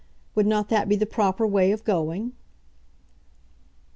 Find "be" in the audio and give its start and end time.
0.89-0.95